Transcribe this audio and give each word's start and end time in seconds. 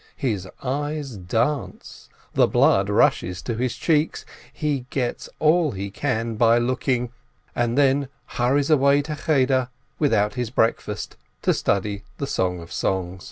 His 0.17 0.47
eyes 0.63 1.11
dance, 1.15 2.09
the 2.33 2.47
blood 2.47 2.89
rushes 2.89 3.39
to 3.43 3.53
his 3.53 3.75
cheeks, 3.75 4.25
he 4.51 4.87
gets 4.89 5.29
all 5.37 5.73
he 5.73 5.91
can 5.91 6.37
by 6.37 6.57
looking, 6.57 7.11
and 7.55 7.77
then 7.77 8.07
hurries 8.25 8.71
away 8.71 9.03
to 9.03 9.15
Cheder 9.15 9.69
without 9.99 10.33
his 10.33 10.49
breakfast, 10.49 11.17
to 11.43 11.53
study 11.53 12.03
the 12.17 12.25
Song 12.25 12.61
of 12.61 12.73
Songs. 12.73 13.19